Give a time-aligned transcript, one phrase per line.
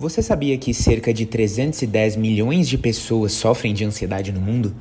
[0.00, 4.74] Você sabia que cerca de 310 milhões de pessoas sofrem de ansiedade no mundo?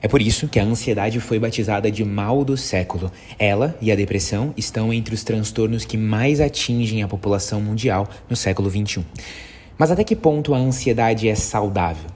[0.00, 3.10] É por isso que a ansiedade foi batizada de mal do século.
[3.36, 8.36] Ela e a depressão estão entre os transtornos que mais atingem a população mundial no
[8.36, 9.04] século XXI.
[9.76, 12.08] Mas até que ponto a ansiedade é saudável?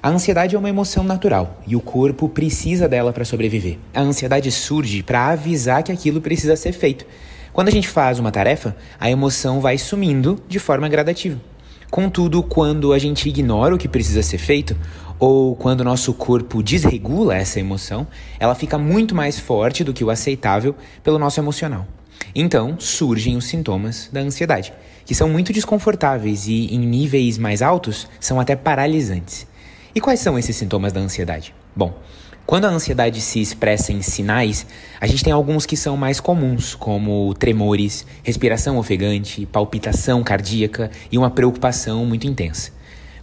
[0.00, 3.78] A ansiedade é uma emoção natural e o corpo precisa dela para sobreviver.
[3.92, 7.04] A ansiedade surge para avisar que aquilo precisa ser feito.
[7.52, 11.55] Quando a gente faz uma tarefa, a emoção vai sumindo de forma gradativa.
[11.90, 14.76] Contudo, quando a gente ignora o que precisa ser feito,
[15.18, 18.06] ou quando nosso corpo desregula essa emoção,
[18.38, 21.86] ela fica muito mais forte do que o aceitável pelo nosso emocional.
[22.34, 24.72] Então surgem os sintomas da ansiedade,
[25.04, 29.46] que são muito desconfortáveis e, em níveis mais altos, são até paralisantes.
[29.94, 31.54] E quais são esses sintomas da ansiedade?
[31.74, 31.98] Bom,
[32.46, 34.64] quando a ansiedade se expressa em sinais,
[35.00, 41.18] a gente tem alguns que são mais comuns, como tremores, respiração ofegante, palpitação cardíaca e
[41.18, 42.70] uma preocupação muito intensa.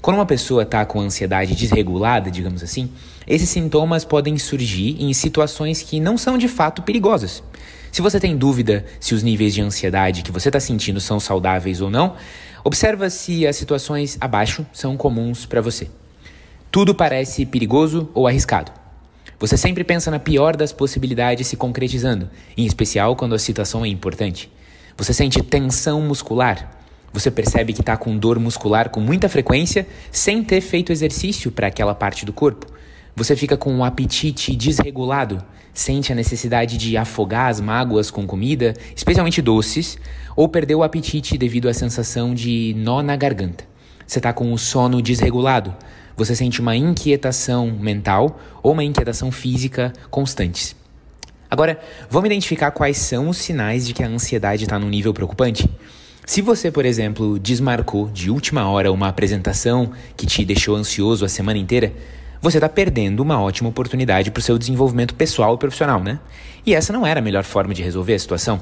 [0.02, 2.90] Quando uma pessoa está com ansiedade desregulada, digamos assim,
[3.26, 7.41] esses sintomas podem surgir em situações que não são de fato perigosas.
[7.94, 11.79] Se você tem dúvida se os níveis de ansiedade que você está sentindo são saudáveis
[11.79, 12.16] ou não,
[12.62, 15.88] observa se as situações abaixo são comuns para você.
[16.70, 18.82] Tudo parece perigoso ou arriscado.
[19.44, 23.90] Você sempre pensa na pior das possibilidades se concretizando, em especial quando a situação é
[23.90, 24.50] importante.
[24.96, 26.80] Você sente tensão muscular.
[27.12, 31.68] Você percebe que está com dor muscular com muita frequência sem ter feito exercício para
[31.68, 32.68] aquela parte do corpo.
[33.18, 38.74] Você fica com um apetite desregulado, sente a necessidade de afogar as mágoas com comida,
[38.96, 39.98] especialmente doces,
[40.38, 43.66] ou perdeu o apetite devido à sensação de nó na garganta.
[44.07, 45.76] Você está com o sono desregulado,
[46.16, 50.76] você sente uma inquietação mental ou uma inquietação física constantes.
[51.50, 55.70] Agora, vamos identificar quais são os sinais de que a ansiedade está num nível preocupante?
[56.26, 61.30] Se você, por exemplo, desmarcou de última hora uma apresentação que te deixou ansioso a
[61.30, 61.94] semana inteira,
[62.41, 66.19] você está perdendo uma ótima oportunidade para o seu desenvolvimento pessoal e profissional, né?
[66.66, 68.59] E essa não era a melhor forma de resolver a situação.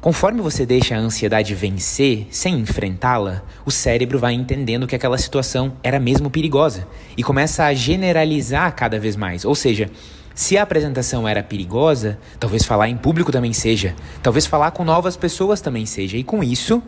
[0.00, 5.72] Conforme você deixa a ansiedade vencer, sem enfrentá-la, o cérebro vai entendendo que aquela situação
[5.82, 6.86] era mesmo perigosa
[7.16, 9.44] e começa a generalizar cada vez mais.
[9.44, 9.90] Ou seja,
[10.34, 15.16] se a apresentação era perigosa, talvez falar em público também seja, talvez falar com novas
[15.16, 16.82] pessoas também seja, e com isso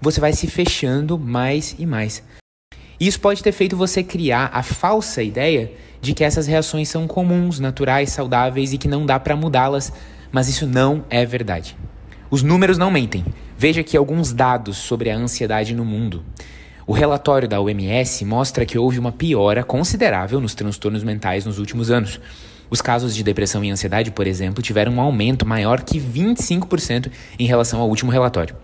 [0.00, 2.22] você vai se fechando mais e mais.
[3.00, 7.58] Isso pode ter feito você criar a falsa ideia de que essas reações são comuns,
[7.58, 9.90] naturais, saudáveis e que não dá para mudá-las,
[10.30, 11.76] mas isso não é verdade.
[12.30, 13.24] Os números não mentem.
[13.58, 16.22] Veja aqui alguns dados sobre a ansiedade no mundo.
[16.86, 21.90] O relatório da OMS mostra que houve uma piora considerável nos transtornos mentais nos últimos
[21.90, 22.20] anos.
[22.70, 27.46] Os casos de depressão e ansiedade, por exemplo, tiveram um aumento maior que 25% em
[27.46, 28.54] relação ao último relatório.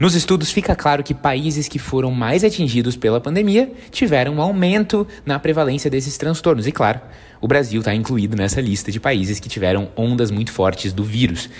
[0.00, 5.06] Nos estudos fica claro que países que foram mais atingidos pela pandemia tiveram um aumento
[5.26, 6.66] na prevalência desses transtornos.
[6.66, 6.98] E claro,
[7.42, 11.50] o Brasil está incluído nessa lista de países que tiveram ondas muito fortes do vírus.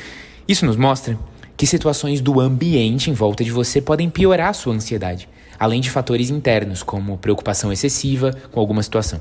[0.48, 1.18] Isso nos mostra
[1.62, 5.90] que situações do ambiente em volta de você podem piorar a sua ansiedade, além de
[5.90, 9.20] fatores internos, como preocupação excessiva com alguma situação.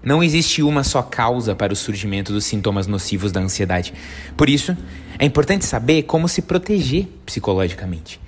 [0.00, 3.92] Não existe uma só causa para o surgimento dos sintomas nocivos da ansiedade.
[4.36, 4.76] Por isso,
[5.18, 8.20] é importante saber como se proteger psicologicamente.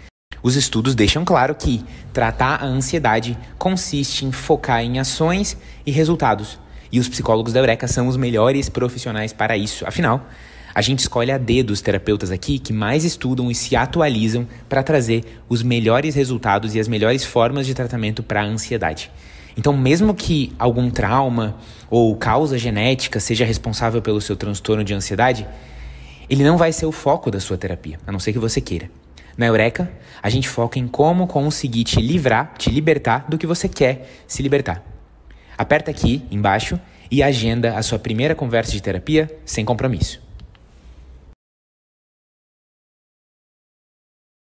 [0.43, 6.59] Os estudos deixam claro que tratar a ansiedade consiste em focar em ações e resultados,
[6.91, 9.87] e os psicólogos da Eureka são os melhores profissionais para isso.
[9.87, 10.27] Afinal,
[10.75, 14.83] a gente escolhe a dedo os terapeutas aqui que mais estudam e se atualizam para
[14.83, 19.11] trazer os melhores resultados e as melhores formas de tratamento para a ansiedade.
[19.57, 21.57] Então, mesmo que algum trauma
[21.89, 25.47] ou causa genética seja responsável pelo seu transtorno de ansiedade,
[26.29, 28.91] ele não vai ser o foco da sua terapia, a não ser que você queira.
[29.37, 33.69] Na Eureka, a gente foca em como conseguir te livrar, te libertar do que você
[33.69, 34.83] quer se libertar.
[35.57, 40.25] Aperta aqui embaixo e agenda a sua primeira conversa de terapia sem compromisso.